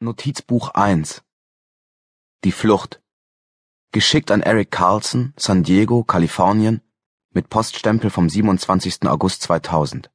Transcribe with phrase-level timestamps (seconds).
[0.00, 1.24] Notizbuch 1
[2.44, 3.02] Die Flucht
[3.90, 6.82] Geschickt an Eric Carlson, San Diego, Kalifornien,
[7.34, 9.08] mit Poststempel vom 27.
[9.08, 10.08] August 2000.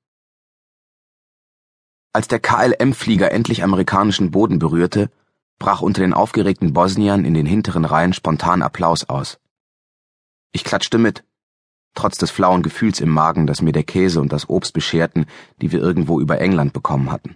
[2.14, 5.12] Als der KLM-Flieger endlich amerikanischen Boden berührte,
[5.60, 9.38] brach unter den aufgeregten Bosniern in den hinteren Reihen spontan Applaus aus.
[10.54, 11.26] Ich klatschte mit,
[11.94, 15.26] trotz des flauen Gefühls im Magen, das mir der Käse und das Obst bescherten,
[15.62, 17.36] die wir irgendwo über England bekommen hatten.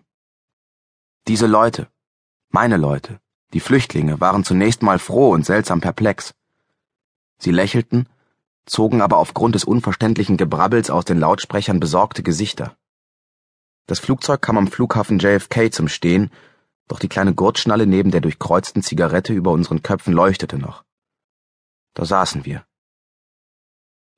[1.27, 1.89] Diese Leute,
[2.49, 3.19] meine Leute,
[3.53, 6.33] die Flüchtlinge, waren zunächst mal froh und seltsam perplex.
[7.37, 8.07] Sie lächelten,
[8.65, 12.75] zogen aber aufgrund des unverständlichen Gebrabbels aus den Lautsprechern besorgte Gesichter.
[13.85, 16.31] Das Flugzeug kam am Flughafen JFK zum Stehen,
[16.87, 20.83] doch die kleine Gurtschnalle neben der durchkreuzten Zigarette über unseren Köpfen leuchtete noch.
[21.93, 22.65] Da saßen wir.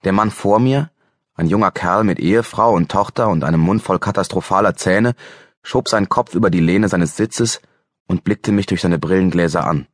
[0.03, 0.91] Der Mann vor mir,
[1.35, 5.15] ein junger Kerl mit Ehefrau und Tochter und einem Mund voll katastrophaler Zähne,
[5.61, 7.61] schob seinen Kopf über die Lehne seines Sitzes
[8.09, 9.87] und blickte mich durch seine Brillengläser an.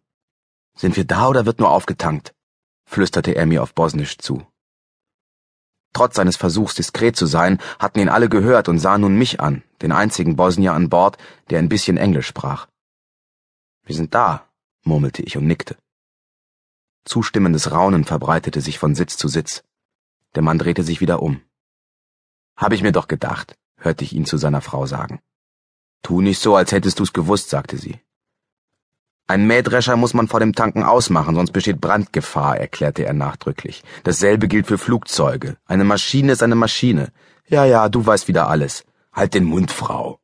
[0.75, 2.33] Sind wir da oder wird nur aufgetankt?
[2.87, 4.45] flüsterte er mir auf Bosnisch zu.
[5.93, 9.63] Trotz seines Versuchs, diskret zu sein, hatten ihn alle gehört und sahen nun mich an,
[9.81, 11.17] den einzigen Bosnier an Bord,
[11.49, 12.67] der ein bisschen Englisch sprach.
[13.83, 14.47] Wir sind da,
[14.83, 15.77] murmelte ich und nickte.
[17.05, 19.63] Zustimmendes Raunen verbreitete sich von Sitz zu Sitz.
[20.35, 21.41] Der Mann drehte sich wieder um.
[22.57, 25.21] Hab ich mir doch gedacht, hörte ich ihn zu seiner Frau sagen.
[26.05, 27.99] Tu nicht so, als hättest du's gewusst, sagte sie.
[29.25, 33.83] Ein Mähdrescher muss man vor dem Tanken ausmachen, sonst besteht Brandgefahr, erklärte er nachdrücklich.
[34.03, 35.57] Dasselbe gilt für Flugzeuge.
[35.65, 37.11] Eine Maschine ist eine Maschine.
[37.47, 38.85] Ja, ja, du weißt wieder alles.
[39.13, 40.19] Halt den Mund, Frau.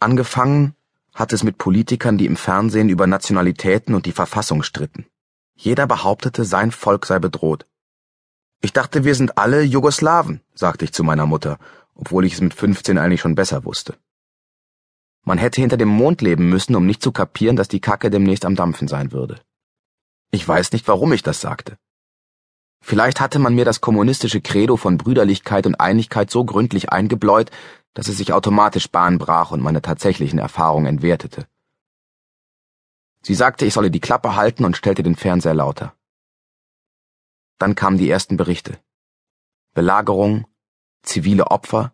[0.00, 0.74] Angefangen
[1.14, 5.06] hat es mit Politikern, die im Fernsehen über Nationalitäten und die Verfassung stritten.
[5.54, 7.64] Jeder behauptete, sein Volk sei bedroht.
[8.60, 11.58] Ich dachte, wir sind alle Jugoslawen, sagte ich zu meiner Mutter,
[11.96, 13.96] obwohl ich es mit 15 eigentlich schon besser wusste.
[15.24, 18.44] Man hätte hinter dem Mond leben müssen, um nicht zu kapieren, dass die Kacke demnächst
[18.44, 19.40] am Dampfen sein würde.
[20.30, 21.78] Ich weiß nicht, warum ich das sagte.
[22.80, 27.50] Vielleicht hatte man mir das kommunistische Credo von Brüderlichkeit und Einigkeit so gründlich eingebläut,
[27.94, 31.48] dass es sich automatisch Bahn brach und meine tatsächlichen Erfahrungen entwertete.
[33.22, 35.96] Sie sagte, ich solle die Klappe halten und stellte den Fernseher lauter.
[37.58, 38.78] Dann kamen die ersten Berichte.
[39.74, 40.46] Belagerung,
[41.02, 41.92] zivile Opfer,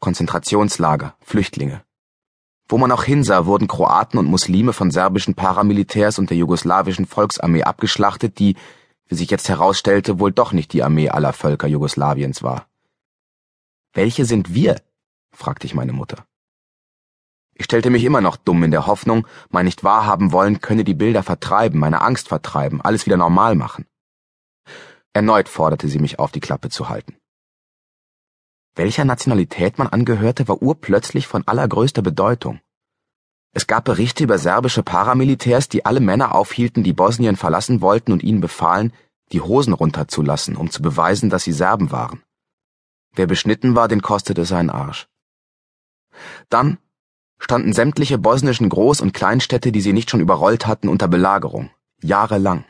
[0.00, 1.82] Konzentrationslager, Flüchtlinge.
[2.68, 7.62] Wo man auch hinsah, wurden Kroaten und Muslime von serbischen Paramilitärs und der jugoslawischen Volksarmee
[7.62, 8.56] abgeschlachtet, die,
[9.08, 12.66] wie sich jetzt herausstellte, wohl doch nicht die Armee aller Völker Jugoslawiens war.
[13.92, 14.80] Welche sind wir?
[15.30, 16.24] fragte ich meine Mutter.
[17.54, 20.94] Ich stellte mich immer noch dumm in der Hoffnung, mein nicht wahrhaben wollen könne die
[20.94, 23.86] Bilder vertreiben, meine Angst vertreiben, alles wieder normal machen.
[25.12, 27.16] Erneut forderte sie mich auf, die Klappe zu halten.
[28.76, 32.60] Welcher Nationalität man angehörte, war urplötzlich von allergrößter Bedeutung.
[33.52, 38.24] Es gab Berichte über serbische Paramilitärs, die alle Männer aufhielten, die Bosnien verlassen wollten und
[38.24, 38.92] ihnen befahlen,
[39.30, 42.22] die Hosen runterzulassen, um zu beweisen, dass sie Serben waren.
[43.14, 45.06] Wer beschnitten war, den kostete seinen Arsch.
[46.48, 46.78] Dann
[47.38, 51.70] standen sämtliche bosnischen Groß- und Kleinstädte, die sie nicht schon überrollt hatten, unter Belagerung.
[52.02, 52.64] Jahrelang.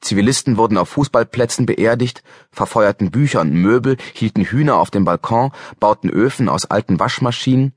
[0.00, 6.10] Zivilisten wurden auf Fußballplätzen beerdigt, verfeuerten Bücher und Möbel, hielten Hühner auf dem Balkon, bauten
[6.10, 7.72] Öfen aus alten Waschmaschinen,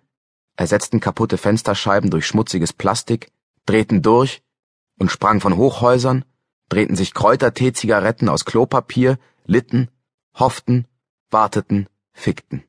[0.57, 3.31] ersetzten kaputte Fensterscheiben durch schmutziges Plastik,
[3.65, 4.41] drehten durch
[4.99, 6.25] und sprangen von Hochhäusern,
[6.69, 9.89] drehten sich Kräutertee-Zigaretten aus Klopapier, litten,
[10.35, 10.85] hofften,
[11.31, 12.63] warteten, fickten.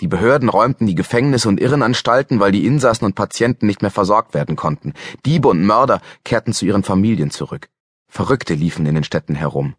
[0.00, 4.34] Die Behörden räumten die Gefängnisse und Irrenanstalten, weil die Insassen und Patienten nicht mehr versorgt
[4.34, 4.92] werden konnten.
[5.24, 7.68] Diebe und Mörder kehrten zu ihren Familien zurück.
[8.14, 9.74] Verrückte liefen in den Städten herum.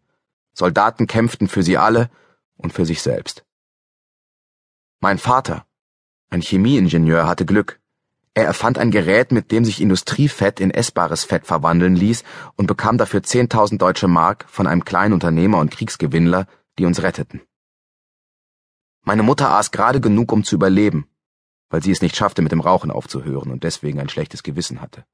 [0.51, 2.09] Soldaten kämpften für sie alle
[2.57, 3.45] und für sich selbst.
[4.99, 5.65] Mein Vater,
[6.29, 7.79] ein Chemieingenieur, hatte Glück.
[8.33, 12.25] Er erfand ein Gerät, mit dem sich Industriefett in essbares Fett verwandeln ließ
[12.57, 16.45] und bekam dafür 10.000 deutsche Mark von einem kleinen Unternehmer und Kriegsgewinnler,
[16.77, 17.41] die uns retteten.
[19.03, 21.07] Meine Mutter aß gerade genug, um zu überleben,
[21.69, 25.05] weil sie es nicht schaffte, mit dem Rauchen aufzuhören und deswegen ein schlechtes Gewissen hatte.